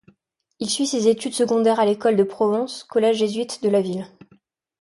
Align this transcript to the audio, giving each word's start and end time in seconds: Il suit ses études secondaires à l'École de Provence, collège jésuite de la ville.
Il 0.57 0.67
suit 0.67 0.87
ses 0.87 1.07
études 1.09 1.35
secondaires 1.35 1.79
à 1.79 1.85
l'École 1.85 2.15
de 2.15 2.23
Provence, 2.23 2.83
collège 2.83 3.17
jésuite 3.17 3.61
de 3.61 3.69
la 3.69 3.81
ville. 3.81 4.07